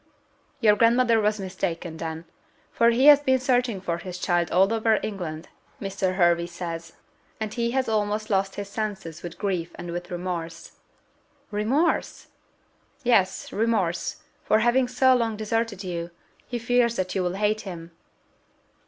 "Your 0.61 0.75
grandmother 0.75 1.19
was 1.21 1.39
mistaken, 1.39 1.97
then; 1.97 2.25
for 2.71 2.89
he 2.89 3.05
has 3.05 3.19
been 3.19 3.37
searching 3.37 3.79
for 3.79 3.99
his 3.99 4.17
child 4.17 4.49
all 4.49 4.73
over 4.73 4.99
England, 5.03 5.47
Mr. 5.79 6.15
Hervey 6.15 6.47
says; 6.47 6.93
and 7.39 7.53
he 7.53 7.69
has 7.77 7.87
almost 7.87 8.31
lost 8.31 8.55
his 8.55 8.67
senses 8.67 9.21
with 9.21 9.37
grief 9.37 9.73
and 9.75 9.91
with 9.91 10.09
remorse!" 10.09 10.79
"Remorse!" 11.51 12.29
"Yes, 13.03 13.53
remorse, 13.53 14.23
for 14.43 14.57
having 14.57 14.87
so 14.87 15.13
long 15.15 15.37
deserted 15.37 15.83
you: 15.83 16.09
he 16.47 16.57
fears 16.57 16.95
that 16.95 17.13
you 17.13 17.21
will 17.21 17.35
hate 17.35 17.61
him." 17.61 17.91